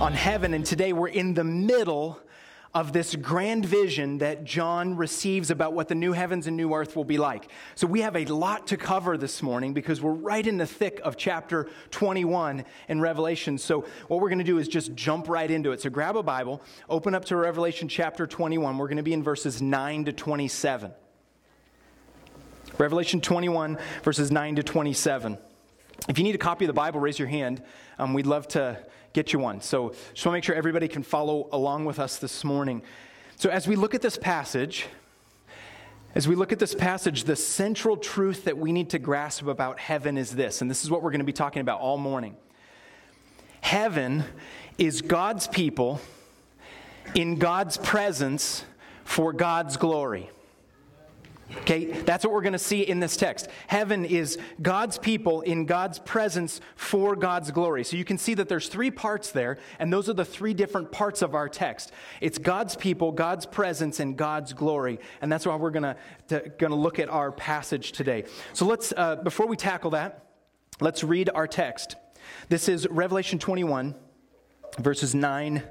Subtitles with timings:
[0.00, 2.20] on heaven, and today we're in the middle
[2.74, 6.96] of this grand vision that John receives about what the new heavens and new earth
[6.96, 7.50] will be like.
[7.74, 11.00] So we have a lot to cover this morning because we're right in the thick
[11.04, 13.58] of chapter 21 in Revelation.
[13.58, 15.82] So what we're going to do is just jump right into it.
[15.82, 18.78] So grab a Bible, open up to Revelation chapter 21.
[18.78, 20.92] We're going to be in verses 9 to 27.
[22.78, 25.36] Revelation 21, verses 9 to 27.
[26.08, 27.62] If you need a copy of the Bible, raise your hand.
[27.98, 28.78] Um, we'd love to
[29.12, 29.60] get you one.
[29.60, 32.82] So just want to make sure everybody can follow along with us this morning.
[33.36, 34.86] So as we look at this passage,
[36.14, 39.78] as we look at this passage, the central truth that we need to grasp about
[39.78, 42.36] heaven is this, and this is what we're going to be talking about all morning.
[43.62, 44.24] Heaven
[44.76, 46.00] is God's people
[47.14, 48.64] in God's presence
[49.04, 50.30] for God's glory.
[51.58, 53.48] Okay, that's what we're going to see in this text.
[53.66, 57.84] Heaven is God's people in God's presence for God's glory.
[57.84, 60.90] So you can see that there's three parts there, and those are the three different
[60.90, 61.92] parts of our text.
[62.20, 64.98] It's God's people, God's presence, and God's glory.
[65.20, 65.94] And that's why we're going
[66.28, 68.24] to, going to look at our passage today.
[68.52, 70.26] So let's, uh, before we tackle that,
[70.80, 71.96] let's read our text.
[72.48, 73.94] This is Revelation 21,
[74.78, 75.62] verses 9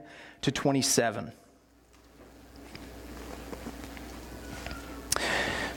[0.41, 1.31] to 27.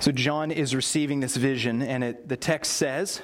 [0.04, 3.22] So John is receiving this vision, and it, the text says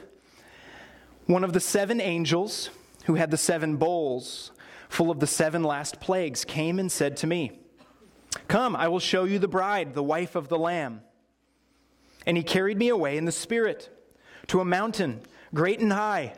[1.27, 2.71] One of the seven angels
[3.05, 4.51] who had the seven bowls
[4.89, 7.53] full of the seven last plagues came and said to me,
[8.49, 11.03] Come, I will show you the bride, the wife of the Lamb.
[12.25, 13.91] And he carried me away in the Spirit
[14.47, 15.21] to a mountain,
[15.53, 16.33] great and high,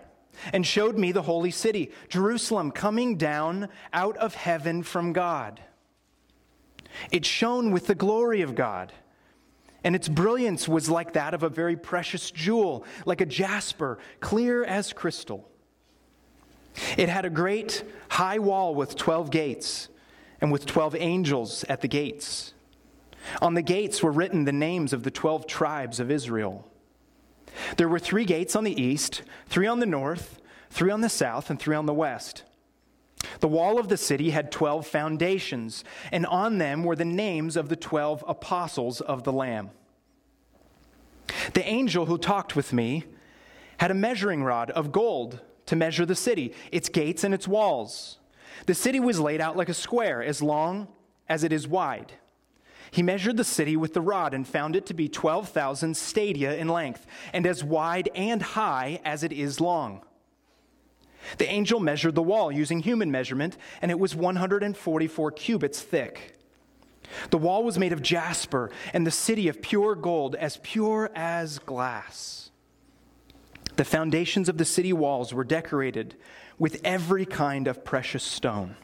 [0.53, 5.63] and showed me the holy city, Jerusalem, coming down out of heaven from God.
[7.13, 8.93] It shone with the glory of God
[9.85, 14.65] and its brilliance was like that of a very precious jewel, like a jasper, clear
[14.65, 15.49] as crystal.
[16.97, 19.89] It had a great high wall with 12 gates,
[20.41, 22.53] and with 12 angels at the gates.
[23.41, 26.69] On the gates were written the names of the 12 tribes of Israel.
[27.77, 31.51] There were three gates on the east, three on the north, three on the south,
[31.51, 32.43] and three on the west.
[33.41, 37.69] The wall of the city had 12 foundations, and on them were the names of
[37.69, 39.71] the 12 apostles of the Lamb.
[41.55, 43.05] The angel who talked with me
[43.79, 48.19] had a measuring rod of gold to measure the city, its gates and its walls.
[48.67, 50.89] The city was laid out like a square, as long
[51.29, 52.13] as it is wide.
[52.91, 56.69] He measured the city with the rod and found it to be 12,000 stadia in
[56.69, 60.03] length, and as wide and high as it is long.
[61.39, 66.37] The angel measured the wall using human measurement, and it was 144 cubits thick.
[67.31, 71.59] The wall was made of jasper, and the city of pure gold, as pure as
[71.59, 72.51] glass.
[73.77, 76.17] The foundations of the city walls were decorated
[76.59, 78.77] with every kind of precious stone.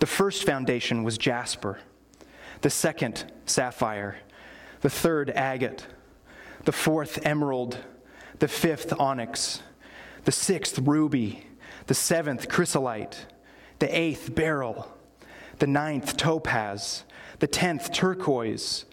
[0.00, 1.78] The first foundation was jasper,
[2.62, 4.16] the second, sapphire,
[4.80, 5.86] the third, agate,
[6.64, 7.78] the fourth, emerald,
[8.38, 9.62] the fifth, onyx
[10.24, 11.46] the sixth, ruby,
[11.86, 13.26] the seventh, chrysolite,
[13.78, 14.96] the eighth, beryl,
[15.58, 17.04] the ninth, topaz,
[17.40, 18.84] the tenth, turquoise,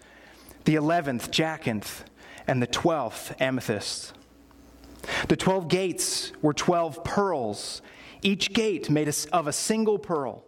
[0.64, 2.04] the eleventh, jacinth,
[2.46, 4.12] and the twelfth, amethyst.
[5.28, 7.80] The twelve gates were twelve pearls,
[8.22, 10.44] each gate made of a single pearl.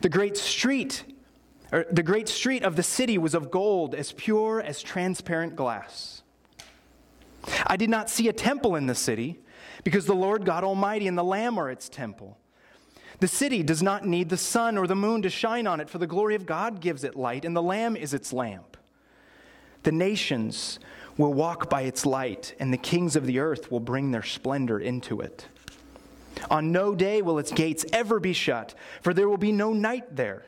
[0.00, 1.04] The great street,
[1.72, 6.22] or the great street of the city was of gold, as pure as transparent glass.
[7.66, 9.40] I did not see a temple in the city
[9.84, 12.38] because the Lord God Almighty and the Lamb are its temple.
[13.20, 15.98] The city does not need the sun or the moon to shine on it, for
[15.98, 18.76] the glory of God gives it light, and the Lamb is its lamp.
[19.84, 20.78] The nations
[21.16, 24.78] will walk by its light, and the kings of the earth will bring their splendor
[24.78, 25.46] into it.
[26.50, 30.16] On no day will its gates ever be shut, for there will be no night
[30.16, 30.44] there.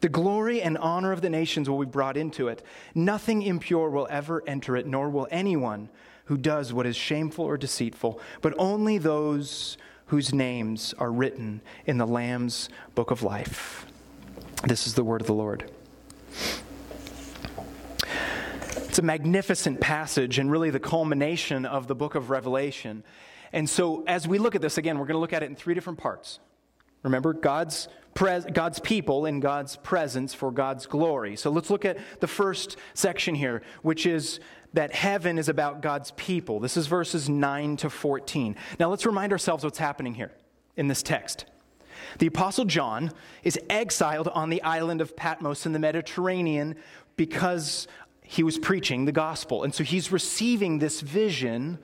[0.00, 2.62] The glory and honor of the nations will be brought into it.
[2.94, 5.88] Nothing impure will ever enter it, nor will anyone
[6.26, 9.76] who does what is shameful or deceitful, but only those
[10.06, 13.86] whose names are written in the Lamb's book of life.
[14.64, 15.70] This is the word of the Lord.
[18.76, 23.04] It's a magnificent passage and really the culmination of the book of Revelation.
[23.52, 25.56] And so, as we look at this, again, we're going to look at it in
[25.56, 26.38] three different parts.
[27.02, 31.36] Remember, God's, pres- God's people in God's presence for God's glory.
[31.36, 34.40] So let's look at the first section here, which is
[34.76, 36.60] that heaven is about God's people.
[36.60, 38.54] This is verses 9 to 14.
[38.78, 40.32] Now let's remind ourselves what's happening here
[40.76, 41.46] in this text.
[42.18, 43.10] The Apostle John
[43.42, 46.76] is exiled on the island of Patmos in the Mediterranean
[47.16, 47.88] because
[48.22, 49.64] he was preaching the gospel.
[49.64, 51.78] And so he's receiving this vision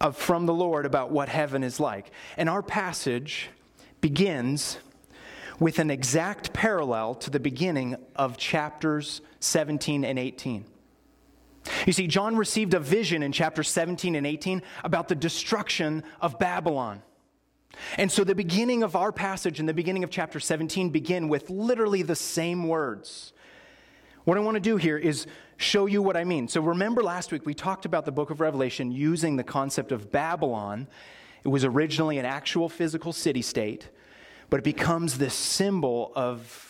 [0.00, 2.10] of, from the Lord about what heaven is like.
[2.36, 3.50] And our passage
[4.00, 4.78] begins
[5.60, 10.64] with an exact parallel to the beginning of chapters 17 and 18.
[11.86, 16.38] You see, John received a vision in chapter 17 and 18 about the destruction of
[16.38, 17.02] Babylon.
[17.96, 21.50] And so the beginning of our passage and the beginning of chapter 17 begin with
[21.50, 23.32] literally the same words.
[24.24, 25.26] What I want to do here is
[25.56, 26.48] show you what I mean.
[26.48, 30.12] So remember last week we talked about the book of Revelation using the concept of
[30.12, 30.86] Babylon.
[31.44, 33.88] It was originally an actual physical city state,
[34.50, 36.67] but it becomes this symbol of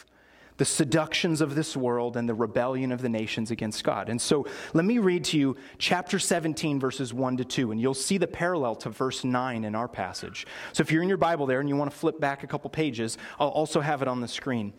[0.58, 4.08] the seductions of this world and the rebellion of the nations against God.
[4.08, 4.44] And so
[4.74, 8.26] let me read to you chapter 17, verses 1 to 2, and you'll see the
[8.26, 10.46] parallel to verse 9 in our passage.
[10.72, 12.68] So if you're in your Bible there and you want to flip back a couple
[12.70, 14.74] pages, I'll also have it on the screen.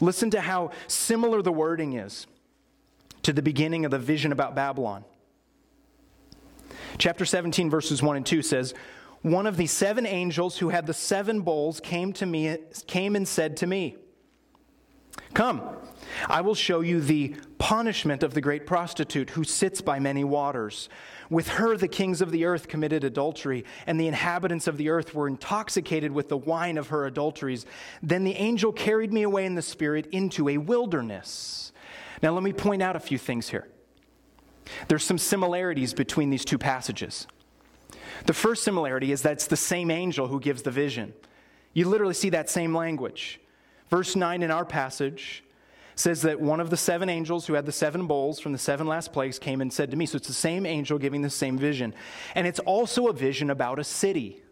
[0.00, 2.26] Listen to how similar the wording is
[3.22, 5.06] to the beginning of the vision about Babylon.
[6.98, 8.74] Chapter 17, verses 1 and 2 says,
[9.22, 13.26] One of the seven angels who had the seven bowls came to me, came and
[13.26, 13.96] said to me,
[15.34, 15.62] Come,
[16.28, 20.88] I will show you the punishment of the great prostitute who sits by many waters.
[21.28, 25.14] With her, the kings of the earth committed adultery, and the inhabitants of the earth
[25.14, 27.66] were intoxicated with the wine of her adulteries.
[28.02, 31.72] Then the angel carried me away in the spirit into a wilderness.
[32.22, 33.68] Now, let me point out a few things here.
[34.88, 37.26] There's some similarities between these two passages.
[38.26, 41.12] The first similarity is that it's the same angel who gives the vision.
[41.72, 43.40] You literally see that same language.
[43.94, 45.44] Verse 9 in our passage
[45.94, 48.88] says that one of the seven angels who had the seven bowls from the seven
[48.88, 50.04] last plagues came and said to me.
[50.04, 51.94] So it's the same angel giving the same vision.
[52.34, 54.42] And it's also a vision about a city.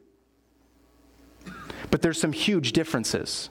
[1.90, 3.50] But there's some huge differences.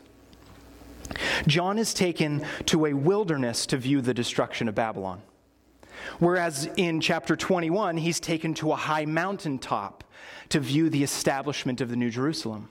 [1.46, 5.22] John is taken to a wilderness to view the destruction of Babylon.
[6.20, 10.06] Whereas in chapter 21, he's taken to a high mountaintop
[10.48, 12.70] to view the establishment of the New Jerusalem.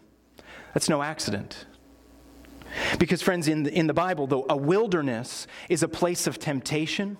[0.73, 1.66] That's no accident.
[2.99, 7.19] Because, friends, in the, in the Bible, though, a wilderness is a place of temptation,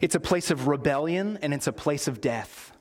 [0.00, 2.72] it's a place of rebellion, and it's a place of death.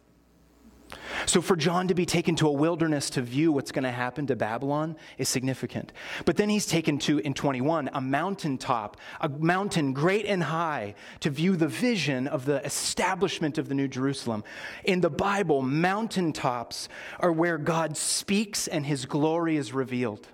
[1.26, 4.28] So, for John to be taken to a wilderness to view what's going to happen
[4.28, 5.94] to Babylon is significant.
[6.26, 11.30] But then he's taken to, in 21, a mountaintop, a mountain great and high, to
[11.30, 14.44] view the vision of the establishment of the New Jerusalem.
[14.84, 16.90] In the Bible, mountaintops
[17.20, 20.28] are where God speaks and his glory is revealed.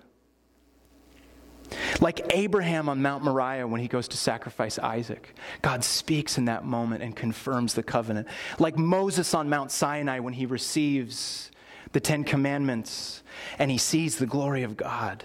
[2.00, 6.64] Like Abraham on Mount Moriah when he goes to sacrifice Isaac, God speaks in that
[6.64, 8.28] moment and confirms the covenant.
[8.58, 11.50] Like Moses on Mount Sinai when he receives
[11.92, 13.22] the Ten Commandments
[13.58, 15.24] and he sees the glory of God.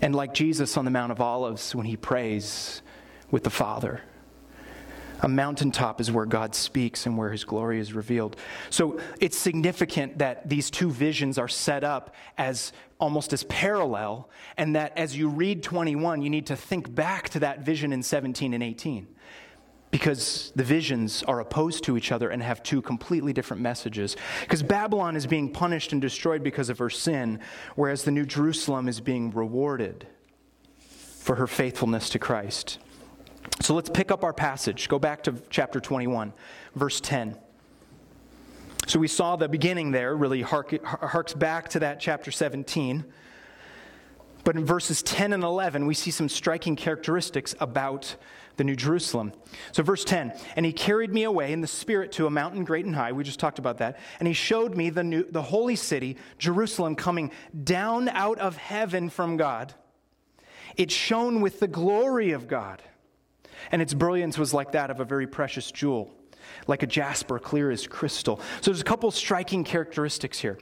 [0.00, 2.82] And like Jesus on the Mount of Olives when he prays
[3.30, 4.02] with the Father.
[5.22, 8.36] A mountaintop is where God speaks and where his glory is revealed.
[8.70, 14.74] So it's significant that these two visions are set up as almost as parallel, and
[14.74, 18.52] that as you read 21, you need to think back to that vision in 17
[18.52, 19.06] and 18.
[19.92, 24.16] Because the visions are opposed to each other and have two completely different messages.
[24.40, 27.38] Because Babylon is being punished and destroyed because of her sin,
[27.76, 30.06] whereas the New Jerusalem is being rewarded
[30.78, 32.78] for her faithfulness to Christ.
[33.60, 34.88] So let's pick up our passage.
[34.88, 36.32] Go back to chapter 21,
[36.74, 37.36] verse 10.
[38.86, 43.04] So we saw the beginning there really hark, harks back to that chapter 17.
[44.44, 48.16] But in verses 10 and 11, we see some striking characteristics about
[48.56, 49.32] the New Jerusalem.
[49.70, 52.84] So, verse 10 And he carried me away in the Spirit to a mountain great
[52.84, 53.12] and high.
[53.12, 53.98] We just talked about that.
[54.18, 57.30] And he showed me the, new, the holy city, Jerusalem, coming
[57.62, 59.74] down out of heaven from God.
[60.76, 62.82] It shone with the glory of God
[63.70, 66.10] and its brilliance was like that of a very precious jewel,
[66.66, 68.40] like a jasper, clear as crystal.
[68.60, 70.58] So there's a couple striking characteristics here.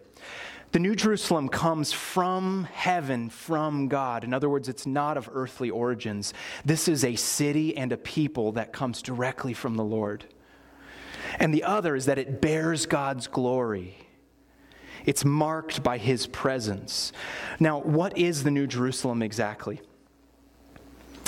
[0.72, 4.22] The New Jerusalem comes from heaven, from God.
[4.22, 6.32] In other words, it's not of earthly origins.
[6.64, 10.26] This is a city and a people that comes directly from the Lord.
[11.40, 13.96] And the other is that it bears God's glory.
[15.04, 17.12] It's marked by his presence.
[17.58, 19.80] Now, what is the New Jerusalem exactly?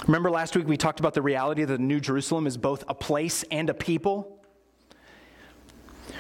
[0.07, 2.95] Remember last week we talked about the reality that the New Jerusalem is both a
[2.95, 4.41] place and a people?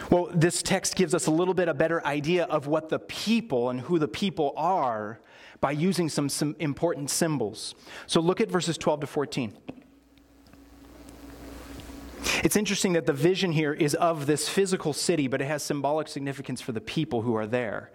[0.08, 3.70] Well, this text gives us a little bit a better idea of what the people
[3.70, 5.20] and who the people are
[5.60, 7.74] by using some, some important symbols.
[8.06, 9.52] So look at verses 12 to 14.
[12.44, 16.08] It's interesting that the vision here is of this physical city, but it has symbolic
[16.08, 17.90] significance for the people who are there.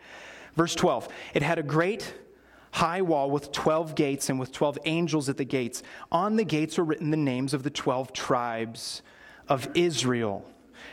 [0.56, 2.13] Verse 12 It had a great
[2.71, 5.83] high wall with 12 gates and with 12 angels at the gates.
[6.12, 9.01] On the gates are written the names of the 12 tribes
[9.47, 10.45] of Israel.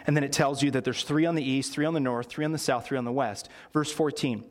[0.06, 2.28] And then it tells you that there's three on the east, three on the north,
[2.28, 3.48] three on the south, three on the west.
[3.72, 4.44] Verse 14.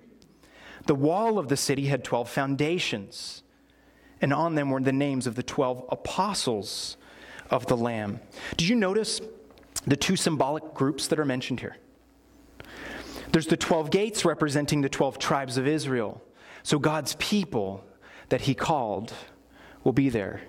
[0.86, 3.44] The wall of the city had 12 foundations,
[4.22, 6.98] and on them were the names of the 12 apostles
[7.50, 8.20] of the Lamb.
[8.58, 9.22] Did you notice
[9.86, 11.77] the two symbolic groups that are mentioned here?
[13.32, 16.22] There's the 12 gates representing the 12 tribes of Israel.
[16.63, 17.84] So God's people
[18.29, 19.13] that he called
[19.84, 20.41] will be there.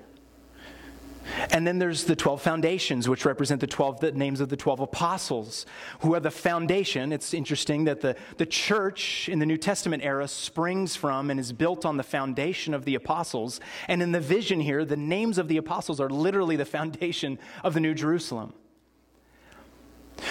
[1.50, 4.80] And then there's the 12 foundations, which represent the 12 the names of the 12
[4.80, 5.64] apostles,
[6.00, 7.12] who are the foundation.
[7.12, 11.52] It's interesting that the, the church in the New Testament era springs from and is
[11.52, 13.58] built on the foundation of the apostles.
[13.88, 17.74] And in the vision here, the names of the apostles are literally the foundation of
[17.74, 18.52] the New Jerusalem.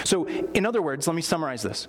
[0.04, 1.88] So, in other words, let me summarize this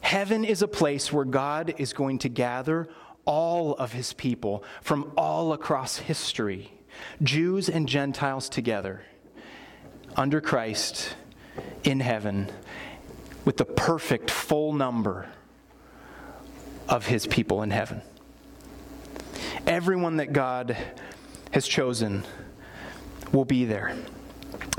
[0.00, 2.88] Heaven is a place where God is going to gather
[3.24, 6.70] all of his people from all across history
[7.22, 9.02] Jews and Gentiles together
[10.16, 11.16] under Christ
[11.82, 12.50] in heaven
[13.44, 15.28] with the perfect full number
[16.88, 18.02] of his people in heaven.
[19.66, 20.76] Everyone that God
[21.50, 22.24] has chosen
[23.32, 23.96] will be there.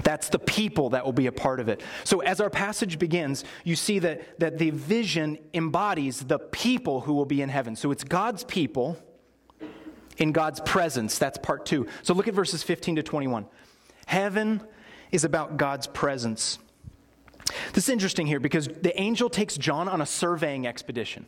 [0.06, 1.82] That's the people that will be a part of it.
[2.06, 7.14] So, as our passage begins, you see that, that the vision embodies the people who
[7.14, 7.76] will be in heaven.
[7.76, 8.98] So, it's God's people
[10.18, 11.18] in God's presence.
[11.18, 11.88] That's part two.
[12.04, 13.46] So look at verses 15 to 21.
[14.06, 14.62] Heaven
[15.12, 16.60] is about God's presence.
[17.74, 21.26] This is interesting here because the angel takes John on a surveying expedition.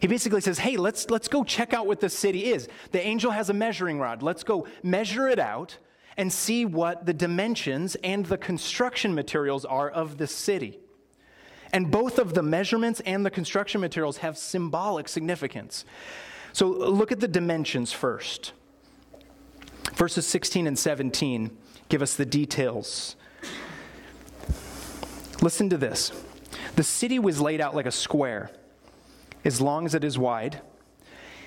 [0.00, 2.68] He basically says, Hey, let's, let's go check out what the city is.
[2.92, 4.22] The angel has a measuring rod.
[4.22, 5.78] Let's go measure it out
[6.16, 10.78] and see what the dimensions and the construction materials are of the city.
[11.72, 15.84] And both of the measurements and the construction materials have symbolic significance.
[16.52, 18.52] So look at the dimensions first.
[19.94, 21.56] Verses 16 and 17
[21.88, 23.16] give us the details.
[25.42, 26.12] Listen to this.
[26.76, 28.50] The city was laid out like a square,
[29.44, 30.60] as long as it is wide.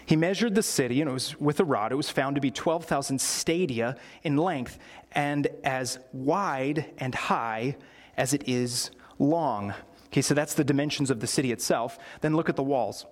[0.05, 1.91] He measured the city, and it was with a rod.
[1.91, 4.77] It was found to be 12,000 stadia in length,
[5.11, 7.77] and as wide and high
[8.17, 9.73] as it is long.
[10.07, 11.97] Okay, so that's the dimensions of the city itself.
[12.21, 13.05] Then look at the walls.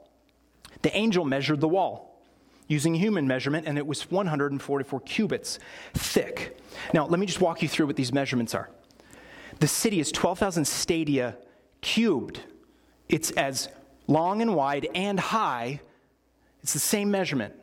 [0.82, 2.12] The angel measured the wall
[2.68, 5.60] using human measurement, and it was 144 cubits
[5.94, 6.58] thick.
[6.94, 8.70] Now, let me just walk you through what these measurements are.
[9.60, 11.38] The city is 12,000 stadia
[11.82, 12.40] cubed.
[13.10, 13.68] It's as
[14.08, 15.82] long and wide and high.
[16.64, 17.56] It's the same measurement.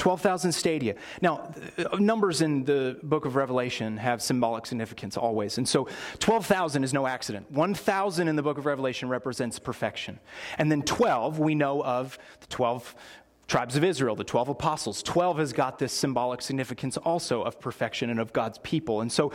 [0.00, 0.94] 12,000 stadia.
[1.20, 5.58] Now, uh, numbers in the book of Revelation have symbolic significance always.
[5.58, 5.88] And so
[6.20, 7.50] 12,000 is no accident.
[7.50, 10.18] 1,000 in the book of Revelation represents perfection.
[10.56, 12.94] And then 12, we know of the 12
[13.50, 15.02] tribes of Israel, the 12 apostles.
[15.02, 19.00] 12 has got this symbolic significance also of perfection and of God's people.
[19.00, 19.32] And so,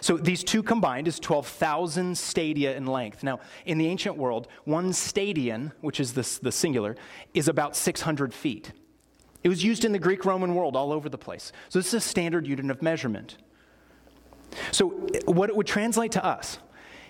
[0.00, 3.22] so these two combined is 12,000 stadia in length.
[3.22, 6.96] Now, in the ancient world, one stadion, which is this, the singular,
[7.34, 8.72] is about 600 feet.
[9.44, 11.52] It was used in the Greek Roman world all over the place.
[11.68, 13.36] So this is a standard unit of measurement.
[14.72, 14.88] So
[15.26, 16.58] what it would translate to us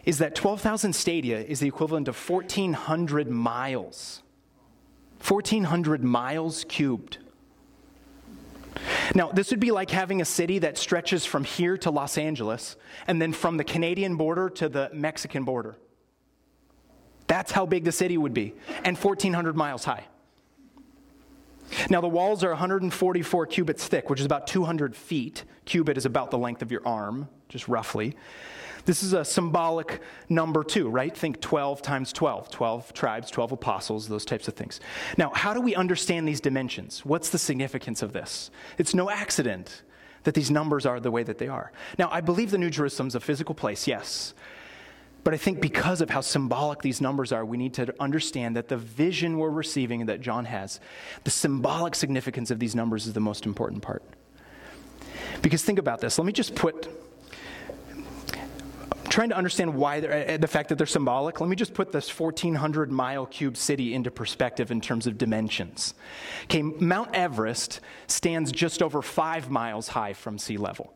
[0.05, 4.23] is that 12,000 stadia is the equivalent of 1,400 miles.
[5.27, 7.19] 1,400 miles cubed.
[9.15, 12.77] Now, this would be like having a city that stretches from here to Los Angeles
[13.07, 15.77] and then from the Canadian border to the Mexican border.
[17.27, 20.05] That's how big the city would be, and 1,400 miles high.
[21.91, 25.45] Now, the walls are 144 cubits thick, which is about 200 feet.
[25.67, 28.17] Cubit is about the length of your arm, just roughly.
[28.89, 31.15] This is a symbolic number, too, right?
[31.15, 34.81] Think 12 times 12, 12 tribes, 12 apostles, those types of things.
[35.19, 37.05] Now, how do we understand these dimensions?
[37.05, 38.51] What's the significance of this?
[38.79, 39.83] It's no accident
[40.25, 41.71] that these numbers are the way that they are.
[41.99, 44.33] Now, I believe the New Jerusalem's a physical place, yes.
[45.23, 48.69] But I think because of how symbolic these numbers are, we need to understand that
[48.69, 50.81] the vision we're receiving that John has,
[51.25, 54.03] the symbolic significance of these numbers is the most important part.
[55.43, 56.19] Because think about this.
[56.19, 56.89] Let me just put,
[59.19, 62.09] trying to understand why uh, the fact that they're symbolic, let me just put this
[62.09, 65.95] 1,400 mile cube city into perspective in terms of dimensions.
[66.45, 70.95] Okay, Mount Everest stands just over five miles high from sea level,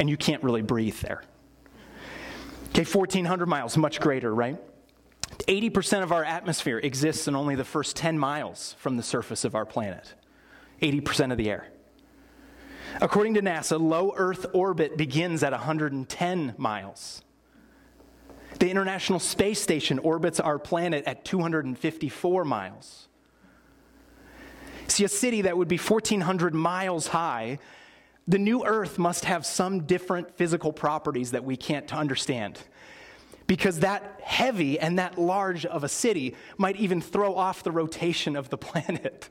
[0.00, 1.22] and you can't really breathe there.
[2.70, 4.58] Okay, 1,400 miles, much greater, right?
[5.46, 9.54] 80% of our atmosphere exists in only the first 10 miles from the surface of
[9.54, 10.12] our planet.
[10.82, 11.68] 80% of the air.
[13.00, 17.22] According to NASA, low Earth orbit begins at 110 miles.
[18.58, 23.08] The International Space Station orbits our planet at 254 miles.
[24.88, 27.58] See, a city that would be 1,400 miles high
[28.28, 32.60] the new earth must have some different physical properties that we can't understand.
[33.46, 38.36] because that heavy and that large of a city might even throw off the rotation
[38.36, 39.30] of the planet.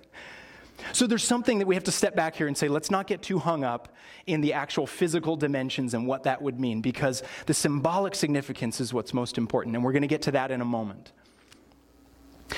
[0.93, 3.21] So there's something that we have to step back here and say, let's not get
[3.21, 7.53] too hung up in the actual physical dimensions and what that would mean, because the
[7.53, 10.65] symbolic significance is what's most important, and we're going to get to that in a
[10.65, 11.11] moment.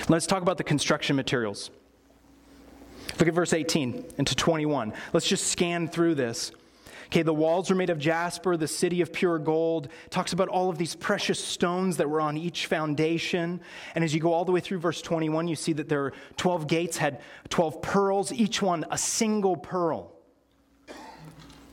[0.07, 1.71] Let's talk about the construction materials.
[3.17, 4.93] Look at verse 18 and to 21.
[5.13, 6.51] Let's just scan through this.
[7.11, 9.87] Okay, the walls were made of jasper, the city of pure gold.
[10.05, 13.61] It talks about all of these precious stones that were on each foundation.
[13.95, 16.13] And as you go all the way through verse 21, you see that there are
[16.37, 20.11] 12 gates had 12 pearls, each one a single pearl.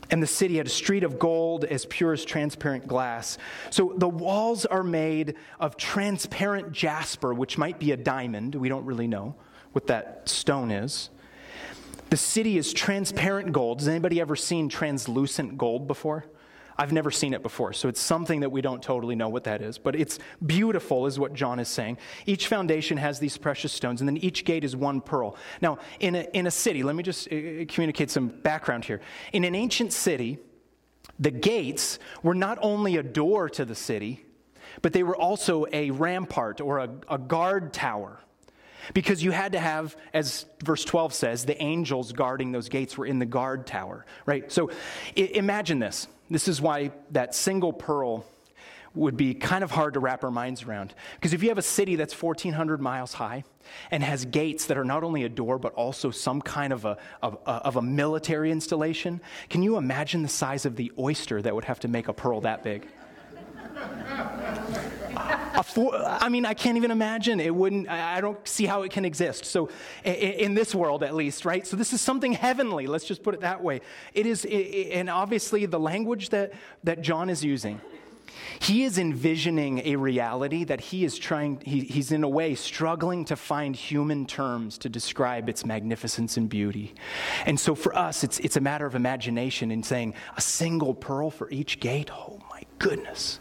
[0.09, 3.37] And the city had a street of gold as pure as transparent glass.
[3.69, 8.55] So the walls are made of transparent jasper, which might be a diamond.
[8.55, 9.35] We don't really know
[9.73, 11.11] what that stone is.
[12.09, 13.79] The city is transparent gold.
[13.79, 16.25] Has anybody ever seen translucent gold before?
[16.79, 19.63] I've never seen it before, so it's something that we don't totally know what that
[19.63, 19.79] is.
[19.79, 21.97] But it's beautiful, is what John is saying.
[22.27, 25.35] Each foundation has these precious stones, and then each gate is one pearl.
[25.59, 29.01] Now, in a, in a city, let me just uh, communicate some background here.
[29.33, 30.37] In an ancient city,
[31.19, 34.23] the gates were not only a door to the city,
[34.83, 38.19] but they were also a rampart or a, a guard tower.
[38.93, 43.05] Because you had to have, as verse 12 says, the angels guarding those gates were
[43.05, 44.51] in the guard tower, right?
[44.51, 44.69] So
[45.17, 46.07] I- imagine this.
[46.29, 48.25] This is why that single pearl
[48.97, 50.93] would be kind of hard to wrap our minds around.
[51.15, 53.43] Because if you have a city that's 1,400 miles high
[53.91, 56.97] and has gates that are not only a door, but also some kind of a,
[57.21, 61.65] of, of a military installation, can you imagine the size of the oyster that would
[61.65, 62.87] have to make a pearl that big?
[65.63, 67.39] Four, I mean, I can't even imagine.
[67.39, 69.45] It wouldn't, I don't see how it can exist.
[69.45, 69.69] So,
[70.03, 71.65] in this world at least, right?
[71.65, 72.87] So, this is something heavenly.
[72.87, 73.81] Let's just put it that way.
[74.13, 77.81] It is, and obviously, the language that, that John is using,
[78.59, 83.25] he is envisioning a reality that he is trying, he, he's in a way struggling
[83.25, 86.93] to find human terms to describe its magnificence and beauty.
[87.45, 91.29] And so, for us, it's, it's a matter of imagination in saying a single pearl
[91.29, 92.11] for each gate.
[92.11, 93.39] Oh, my goodness.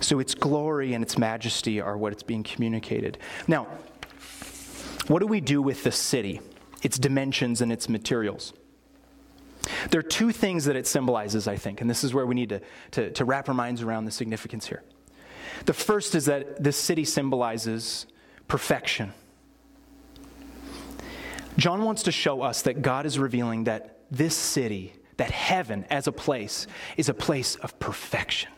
[0.00, 3.18] So its glory and its majesty are what it's being communicated.
[3.48, 3.66] Now,
[5.08, 6.40] what do we do with the city,
[6.82, 8.52] its dimensions and its materials?
[9.90, 12.50] There are two things that it symbolizes, I think, and this is where we need
[12.50, 12.60] to,
[12.92, 14.82] to, to wrap our minds around the significance here.
[15.64, 18.06] The first is that this city symbolizes
[18.48, 19.12] perfection.
[21.56, 26.06] John wants to show us that God is revealing that this city, that heaven as
[26.06, 28.50] a place, is a place of perfection.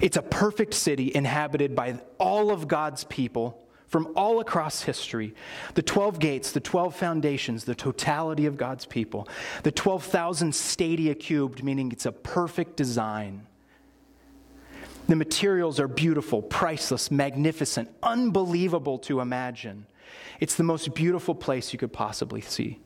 [0.00, 5.34] It's a perfect city inhabited by all of God's people from all across history.
[5.74, 9.28] The 12 gates, the 12 foundations, the totality of God's people,
[9.64, 13.46] the 12,000 stadia cubed, meaning it's a perfect design.
[15.08, 19.86] The materials are beautiful, priceless, magnificent, unbelievable to imagine.
[20.38, 22.78] It's the most beautiful place you could possibly see.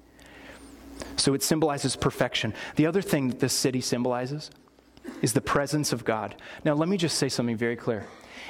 [1.16, 2.54] So it symbolizes perfection.
[2.76, 4.50] The other thing that this city symbolizes
[5.22, 6.34] is the presence of God.
[6.64, 8.06] Now, let me just say something very clear.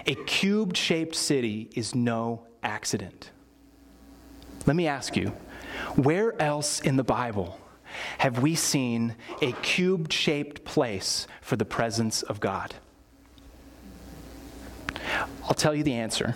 [0.06, 3.30] A cube shaped city is no accident.
[4.66, 5.28] Let me ask you,
[5.96, 7.60] where else in the Bible
[8.18, 12.74] have we seen a cube shaped place for the presence of God?
[15.44, 16.34] I'll tell you the answer.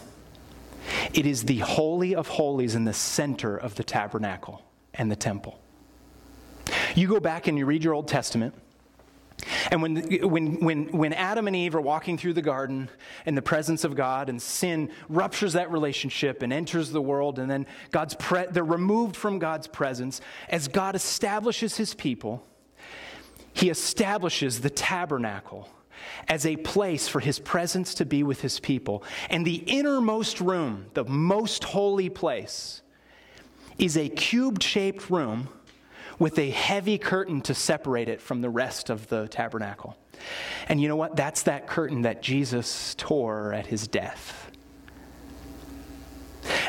[1.12, 4.62] It is the Holy of Holies in the center of the tabernacle
[4.94, 5.58] and the temple.
[6.94, 8.54] You go back and you read your Old Testament,
[9.70, 9.96] and when,
[10.28, 12.88] when, when, when Adam and Eve are walking through the garden
[13.24, 17.50] in the presence of God and sin ruptures that relationship and enters the world, and
[17.50, 22.44] then God's pre- they're removed from God's presence, as God establishes his people,
[23.52, 25.68] he establishes the tabernacle
[26.28, 29.02] as a place for his presence to be with his people.
[29.30, 32.82] And the innermost room, the most holy place,
[33.78, 35.48] is a cube shaped room
[36.18, 39.96] with a heavy curtain to separate it from the rest of the tabernacle.
[40.68, 41.16] And you know what?
[41.16, 44.50] That's that curtain that Jesus tore at his death.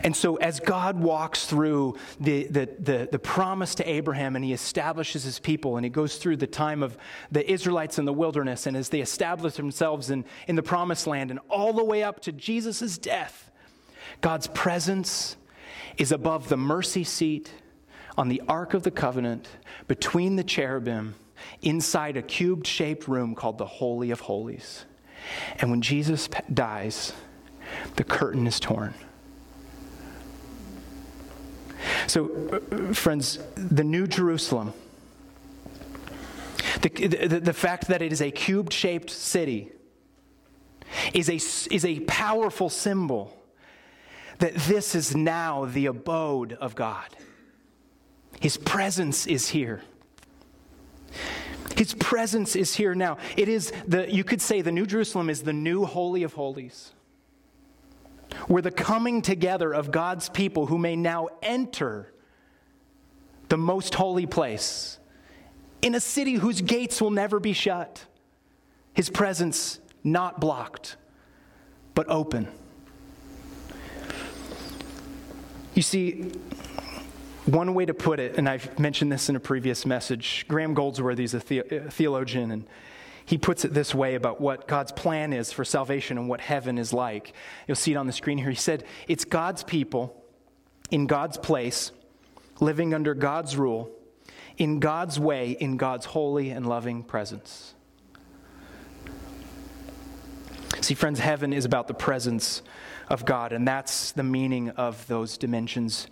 [0.03, 4.51] And so, as God walks through the, the, the, the, promise to Abraham and he
[4.51, 6.97] establishes his people, and he goes through the time of
[7.31, 11.31] the Israelites in the wilderness, and as they establish themselves in, in the promised land,
[11.31, 13.51] and all the way up to Jesus' death,
[14.21, 15.37] God's presence
[15.97, 17.53] is above the mercy seat
[18.19, 19.47] on the Ark of the Covenant
[19.87, 21.15] between the cherubim
[21.61, 24.83] inside a cubed shaped room called the Holy of Holies.
[25.59, 27.13] And when Jesus dies,
[27.95, 28.93] the curtain is torn.
[32.07, 34.73] So, uh, friends, the New Jerusalem,
[36.81, 39.71] the, the, the fact that it is a cubed shaped city,
[41.13, 41.35] is a,
[41.73, 43.33] is a powerful symbol
[44.39, 47.15] that this is now the abode of God.
[48.39, 49.81] His presence is here.
[51.75, 53.17] His presence is here now.
[53.37, 56.91] It is the, you could say, the New Jerusalem is the new Holy of Holies.
[58.47, 62.13] Where the coming together of God's people who may now enter
[63.49, 64.99] the most holy place
[65.81, 68.05] in a city whose gates will never be shut.
[68.93, 70.97] His presence not blocked,
[71.95, 72.47] but open.
[75.73, 76.31] You see,
[77.49, 81.23] one way to put it, and I've mentioned this in a previous message, Graham Goldsworthy
[81.23, 82.67] is a, the- a uh, theologian, and
[83.25, 86.77] he puts it this way about what God's plan is for salvation and what heaven
[86.77, 87.33] is like.
[87.67, 88.49] You'll see it on the screen here.
[88.49, 90.15] He said, It's God's people
[90.89, 91.91] in God's place,
[92.59, 93.91] living under God's rule,
[94.57, 97.75] in God's way, in God's holy and loving presence.
[100.81, 102.63] See, friends, heaven is about the presence
[103.09, 106.07] of God, and that's the meaning of those dimensions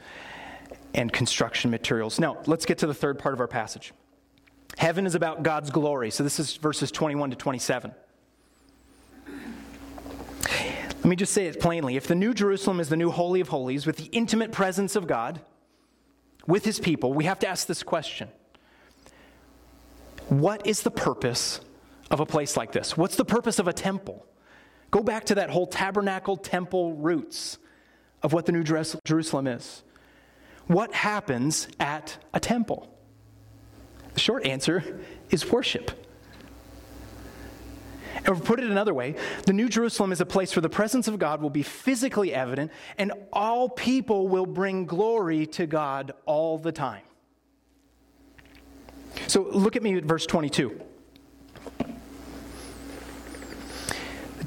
[0.97, 2.19] and construction materials.
[2.19, 3.93] Now, let's get to the third part of our passage.
[4.77, 6.09] Heaven is about God's glory.
[6.09, 7.93] So this is verses 21 to 27.
[9.25, 11.95] Let me just say it plainly.
[11.95, 15.07] If the New Jerusalem is the new Holy of Holies with the intimate presence of
[15.07, 15.39] God
[16.47, 18.29] with his people, we have to ask this question
[20.27, 21.61] What is the purpose
[22.09, 22.97] of a place like this?
[22.97, 24.25] What's the purpose of a temple?
[24.89, 27.57] Go back to that whole tabernacle temple roots
[28.23, 29.83] of what the New Jerusalem is.
[30.67, 32.93] What happens at a temple?
[34.13, 35.91] The short answer is worship.
[38.27, 41.17] Or put it another way, the New Jerusalem is a place where the presence of
[41.19, 46.71] God will be physically evident and all people will bring glory to God all the
[46.71, 47.03] time.
[49.27, 50.81] So look at me at verse 22.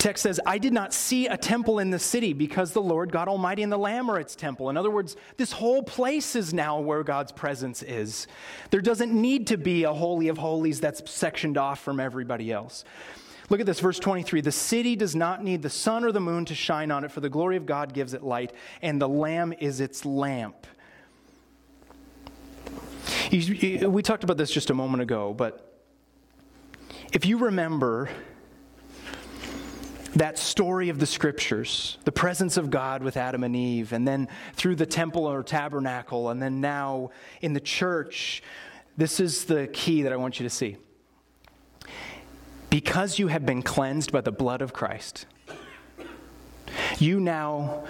[0.01, 3.29] Text says, I did not see a temple in the city because the Lord God
[3.29, 4.71] Almighty and the Lamb are its temple.
[4.71, 8.27] In other words, this whole place is now where God's presence is.
[8.71, 12.85] There doesn't need to be a Holy of Holies that's sectioned off from everybody else.
[13.51, 14.41] Look at this, verse 23.
[14.41, 17.21] The city does not need the sun or the moon to shine on it, for
[17.21, 20.67] the glory of God gives it light, and the Lamb is its lamp.
[23.31, 25.85] We talked about this just a moment ago, but
[27.13, 28.09] if you remember,
[30.15, 34.29] that story of the scriptures, the presence of God with Adam and Eve, and then
[34.55, 38.43] through the temple or tabernacle, and then now in the church,
[38.97, 40.77] this is the key that I want you to see.
[42.71, 45.27] Because you have been cleansed by the blood of Christ,
[46.99, 47.85] you now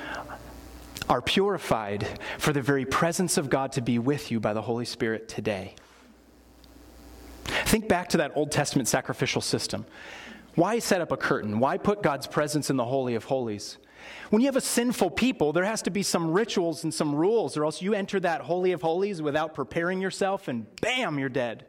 [1.09, 2.07] are purified
[2.39, 5.75] for the very presence of God to be with you by the Holy Spirit today.
[7.45, 9.87] Think back to that Old Testament sacrificial system.
[10.61, 11.59] Why set up a curtain?
[11.59, 13.79] Why put God's presence in the Holy of Holies?
[14.29, 17.57] When you have a sinful people, there has to be some rituals and some rules,
[17.57, 21.65] or else you enter that Holy of Holies without preparing yourself, and bam, you're dead.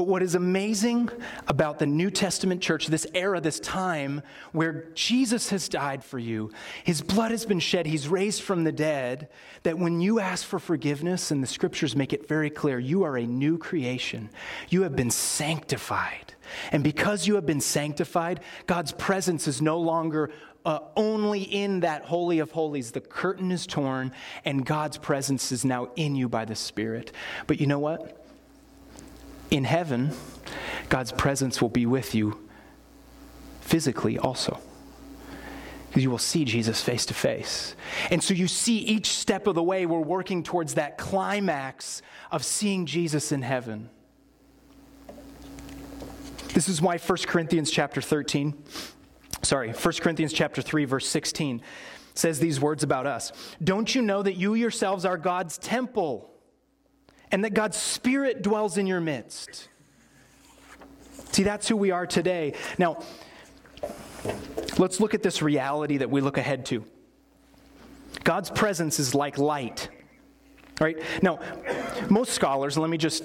[0.00, 1.10] But what is amazing
[1.46, 6.52] about the New Testament church, this era, this time where Jesus has died for you,
[6.84, 9.28] his blood has been shed, he's raised from the dead,
[9.62, 13.18] that when you ask for forgiveness, and the scriptures make it very clear, you are
[13.18, 14.30] a new creation.
[14.70, 16.32] You have been sanctified.
[16.72, 20.30] And because you have been sanctified, God's presence is no longer
[20.64, 22.92] uh, only in that Holy of Holies.
[22.92, 24.12] The curtain is torn,
[24.46, 27.12] and God's presence is now in you by the Spirit.
[27.46, 28.19] But you know what?
[29.50, 30.12] In heaven,
[30.88, 32.48] God's presence will be with you
[33.60, 34.60] physically also.
[35.88, 37.74] Because you will see Jesus face to face.
[38.10, 42.44] And so you see each step of the way, we're working towards that climax of
[42.44, 43.90] seeing Jesus in heaven.
[46.54, 48.54] This is why 1 Corinthians chapter 13,
[49.42, 51.60] sorry, 1 Corinthians chapter 3, verse 16
[52.14, 53.32] says these words about us.
[53.62, 56.29] Don't you know that you yourselves are God's temple?
[57.32, 59.68] And that God's Spirit dwells in your midst.
[61.32, 62.54] See, that's who we are today.
[62.78, 63.02] Now,
[64.78, 66.84] let's look at this reality that we look ahead to.
[68.24, 69.88] God's presence is like light.
[70.80, 70.98] Right?
[71.22, 71.40] Now,
[72.08, 73.24] most scholars, let me just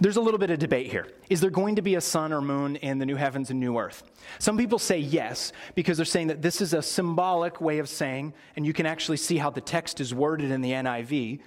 [0.00, 1.08] there's a little bit of debate here.
[1.28, 3.76] Is there going to be a sun or moon in the new heavens and new
[3.76, 4.02] earth?
[4.38, 8.32] Some people say yes, because they're saying that this is a symbolic way of saying,
[8.56, 11.40] and you can actually see how the text is worded in the NIV,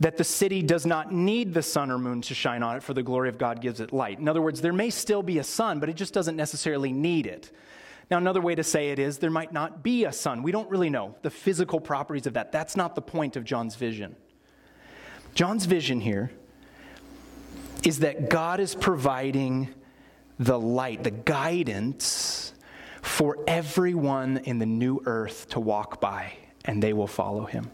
[0.00, 2.94] that the city does not need the sun or moon to shine on it, for
[2.94, 4.18] the glory of God gives it light.
[4.18, 7.26] In other words, there may still be a sun, but it just doesn't necessarily need
[7.26, 7.50] it.
[8.10, 10.42] Now, another way to say it is there might not be a sun.
[10.42, 12.52] We don't really know the physical properties of that.
[12.52, 14.14] That's not the point of John's vision.
[15.34, 16.30] John's vision here
[17.84, 19.68] is that God is providing
[20.38, 22.52] the light, the guidance
[23.02, 26.32] for everyone in the new earth to walk by,
[26.64, 27.70] and they will follow him.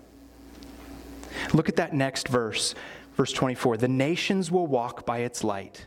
[1.53, 2.75] Look at that next verse,
[3.15, 3.77] verse 24.
[3.77, 5.87] The nations will walk by its light.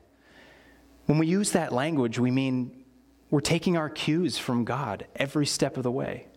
[1.06, 2.84] When we use that language, we mean
[3.30, 6.28] we're taking our cues from God every step of the way.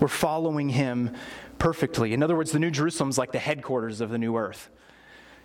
[0.00, 1.14] We're following him
[1.58, 2.12] perfectly.
[2.12, 4.68] In other words, the New Jerusalem is like the headquarters of the new earth.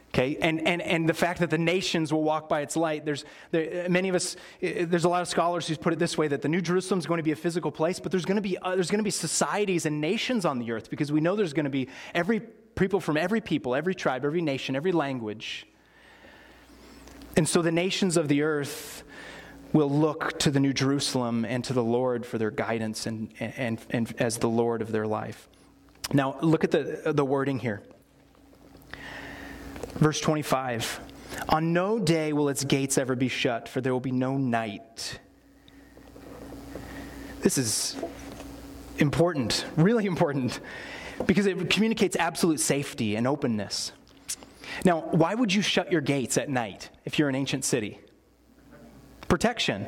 [0.09, 3.25] Okay, and, and, and the fact that the nations will walk by its light, there's
[3.51, 6.41] there, many of us, there's a lot of scholars who put it this way that
[6.41, 8.57] the New Jerusalem is going to be a physical place, but there's going to be,
[8.57, 11.53] uh, there's going to be societies and nations on the earth because we know there's
[11.53, 15.67] going to be every people from every people, every tribe, every nation, every language.
[17.35, 19.03] And so the nations of the earth
[19.73, 23.79] will look to the New Jerusalem and to the Lord for their guidance and, and,
[23.89, 25.49] and as the Lord of their life.
[26.13, 27.81] Now, look at the, the wording here.
[29.97, 30.99] Verse 25
[31.49, 35.19] On no day will its gates ever be shut, for there will be no night.
[37.41, 37.95] This is
[38.97, 40.59] important, really important,
[41.25, 43.91] because it communicates absolute safety and openness.
[44.85, 47.99] Now, why would you shut your gates at night if you're an ancient city?
[49.27, 49.87] Protection.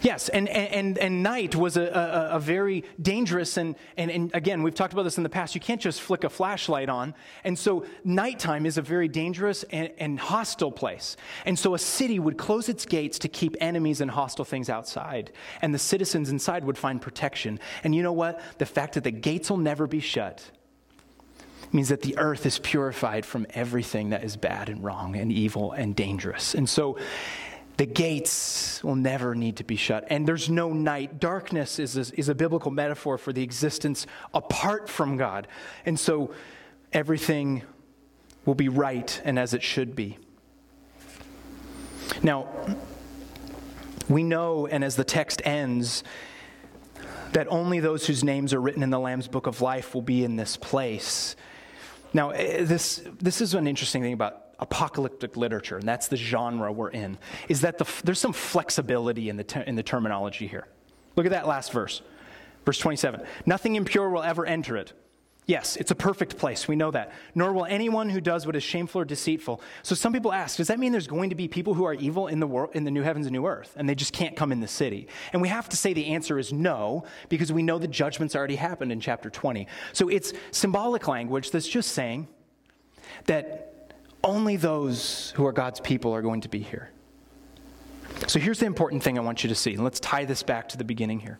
[0.00, 4.62] Yes, and, and, and night was a, a, a, very dangerous, and, and, and again,
[4.62, 5.56] we've talked about this in the past.
[5.56, 7.14] You can't just flick a flashlight on.
[7.42, 11.16] And so, nighttime is a very dangerous and, and hostile place.
[11.44, 15.32] And so, a city would close its gates to keep enemies and hostile things outside.
[15.62, 17.58] And the citizens inside would find protection.
[17.82, 18.40] And you know what?
[18.58, 20.48] The fact that the gates will never be shut
[21.72, 25.72] means that the earth is purified from everything that is bad and wrong and evil
[25.72, 26.54] and dangerous.
[26.54, 26.96] And so,
[27.78, 30.04] the gates will never need to be shut.
[30.10, 31.20] And there's no night.
[31.20, 35.46] Darkness is a, is a biblical metaphor for the existence apart from God.
[35.86, 36.34] And so
[36.92, 37.62] everything
[38.44, 40.18] will be right and as it should be.
[42.20, 42.48] Now,
[44.08, 46.02] we know, and as the text ends,
[47.32, 50.24] that only those whose names are written in the Lamb's book of life will be
[50.24, 51.36] in this place.
[52.12, 56.72] Now, eh, this, this is an interesting thing about apocalyptic literature, and that's the genre
[56.72, 57.18] we're in,
[57.48, 60.66] is that the, there's some flexibility in the, in the terminology here.
[61.16, 62.02] Look at that last verse,
[62.64, 63.22] verse 27.
[63.46, 64.92] Nothing impure will ever enter it.
[65.48, 66.68] Yes, it's a perfect place.
[66.68, 67.10] We know that.
[67.34, 69.62] Nor will anyone who does what is shameful or deceitful.
[69.82, 72.26] So some people ask, does that mean there's going to be people who are evil
[72.26, 74.52] in the world, in the new heavens and new earth, and they just can't come
[74.52, 75.08] in the city?
[75.32, 78.56] And we have to say the answer is no, because we know the judgment's already
[78.56, 79.66] happened in chapter 20.
[79.94, 82.28] So it's symbolic language that's just saying
[83.24, 83.77] that
[84.28, 86.90] only those who are God's people are going to be here.
[88.26, 89.76] So here's the important thing I want you to see.
[89.76, 91.38] Let's tie this back to the beginning here.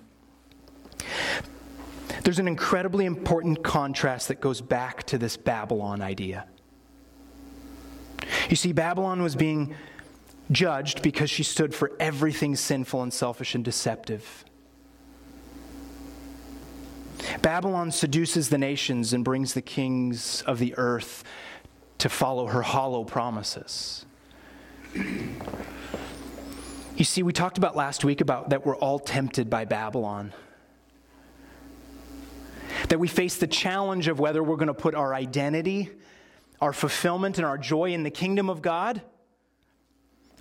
[2.24, 6.46] There's an incredibly important contrast that goes back to this Babylon idea.
[8.48, 9.74] You see, Babylon was being
[10.50, 14.44] judged because she stood for everything sinful and selfish and deceptive.
[17.42, 21.22] Babylon seduces the nations and brings the kings of the earth
[21.98, 24.06] to follow her hollow promises.
[26.98, 30.32] You see, we talked about last week about that we're all tempted by Babylon.
[32.88, 35.90] That we face the challenge of whether we're going to put our identity,
[36.60, 39.00] our fulfillment, and our joy in the kingdom of God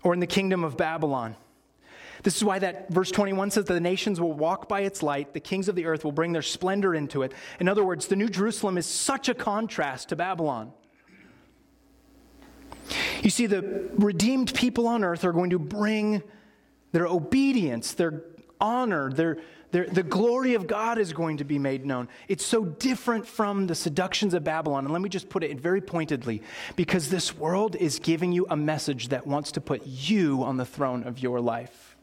[0.04, 1.36] or in the kingdom of Babylon.
[2.24, 5.34] This is why that verse 21 says that the nations will walk by its light,
[5.34, 7.34] the kings of the earth will bring their splendor into it.
[7.60, 10.74] In other words, the New Jerusalem is such a contrast to Babylon.
[13.24, 16.24] You see, the redeemed people on earth are going to bring
[16.92, 18.24] their obedience, their
[18.60, 19.38] honor, their,
[19.72, 22.08] their, the glory of God is going to be made known.
[22.28, 24.86] It's so different from the seductions of Babylon.
[24.86, 26.42] And let me just put it very pointedly
[26.76, 30.66] because this world is giving you a message that wants to put you on the
[30.66, 31.96] throne of your life.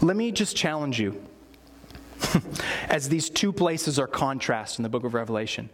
[0.00, 1.22] Let me just challenge you
[2.88, 5.70] as these two places are contrast in the book of Revelation.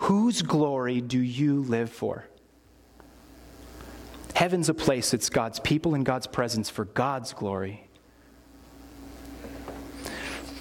[0.00, 2.26] Whose glory do you live for?
[4.38, 7.82] Heaven's a place, that's God's people and God's presence for God's glory.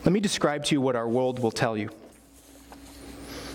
[0.04, 1.92] Let me describe to you what our world will tell you.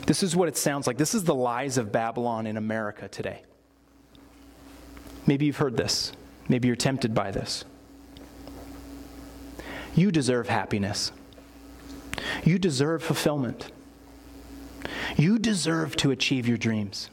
[0.06, 0.96] This is what it sounds like.
[0.96, 3.42] This is the lies of Babylon in America today.
[5.26, 6.12] Maybe you've heard this.
[6.48, 7.64] Maybe you're tempted by this.
[9.96, 11.10] You deserve happiness.
[12.44, 13.72] You deserve fulfillment.
[15.16, 17.10] You deserve to achieve your dreams.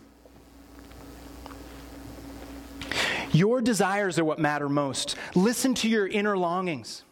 [3.39, 5.15] Your desires are what matter most.
[5.34, 7.06] Listen to your inner longings,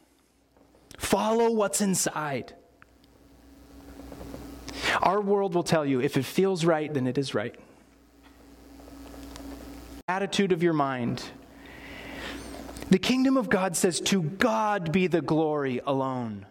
[0.97, 2.53] follow what's inside.
[5.01, 7.55] Our world will tell you if it feels right, then it is right.
[10.09, 11.23] Attitude of your mind
[12.89, 16.45] The kingdom of God says, To God be the glory alone.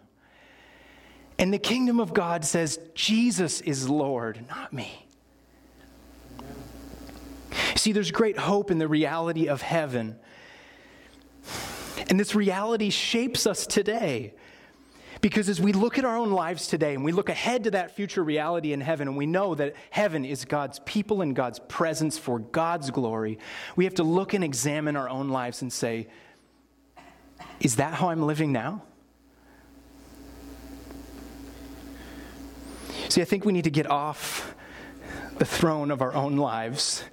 [1.37, 5.06] And the kingdom of God says, Jesus is Lord, not me.
[7.87, 10.17] See, there's great hope in the reality of heaven.
[12.09, 14.33] And this reality shapes us today.
[15.21, 17.95] Because as we look at our own lives today and we look ahead to that
[17.95, 22.17] future reality in heaven, and we know that heaven is God's people and God's presence
[22.17, 23.39] for God's glory,
[23.77, 26.09] we have to look and examine our own lives and say,
[27.61, 28.83] is that how I'm living now?
[33.07, 34.53] See, I think we need to get off
[35.37, 37.05] the throne of our own lives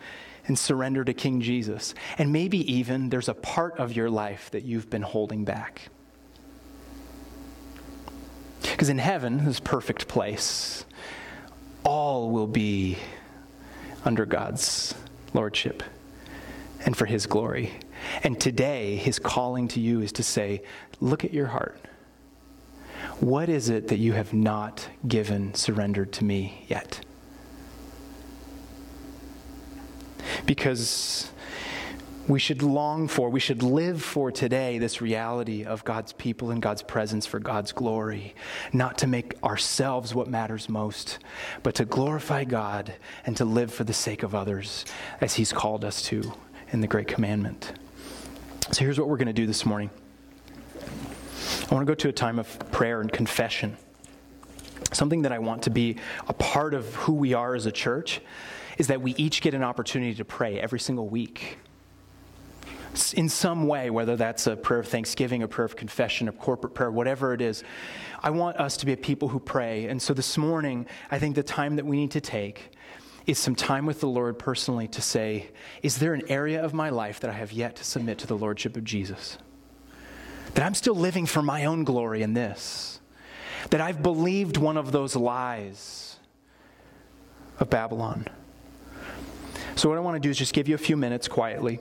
[0.47, 1.95] and surrender to King Jesus.
[2.19, 5.89] And maybe even there's a part of your life that you've been holding back.
[8.63, 10.85] Because in heaven, this perfect place,
[11.85, 12.99] all will be
[14.05, 14.95] under God's
[15.33, 15.83] lordship
[16.85, 17.73] and for his glory.
[18.23, 20.63] And today, his calling to you is to say,
[21.01, 21.79] Look at your heart.
[23.21, 27.05] What is it that you have not given, surrendered to me yet?
[30.47, 31.31] Because
[32.27, 36.63] we should long for, we should live for today this reality of God's people and
[36.63, 38.35] God's presence for God's glory.
[38.73, 41.19] Not to make ourselves what matters most,
[41.63, 42.95] but to glorify God
[43.27, 44.87] and to live for the sake of others
[45.21, 46.33] as He's called us to
[46.71, 47.73] in the Great Commandment.
[48.73, 49.91] So here's what we're going to do this morning
[51.71, 53.77] I want to go to a time of prayer and confession.
[54.95, 55.97] Something that I want to be
[56.29, 58.21] a part of who we are as a church
[58.79, 61.59] is that we each get an opportunity to pray every single week
[63.15, 66.75] in some way, whether that's a prayer of thanksgiving, a prayer of confession, a corporate
[66.75, 67.65] prayer, whatever it is.
[68.23, 69.87] I want us to be a people who pray.
[69.87, 72.71] And so this morning, I think the time that we need to take
[73.27, 75.51] is some time with the Lord personally to say,
[75.83, 78.39] is there an area of my life that I have yet to submit to the
[78.39, 79.39] Lordship of Jesus?
[80.55, 83.01] That I'm still living for my own glory in this?
[83.71, 86.17] That I've believed one of those lies
[87.59, 88.29] of Babylon?
[89.77, 91.81] So, what I want to do is just give you a few minutes quietly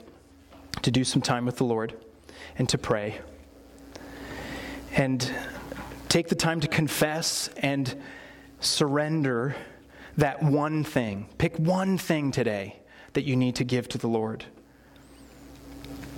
[0.82, 1.94] to do some time with the Lord
[2.58, 3.20] and to pray.
[4.96, 5.32] And
[6.08, 7.94] take the time to confess and
[8.60, 9.56] surrender
[10.16, 11.28] that one thing.
[11.38, 12.80] Pick one thing today
[13.14, 14.44] that you need to give to the Lord.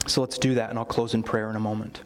[0.06, 2.02] So let's do that, and I'll close in prayer in a moment.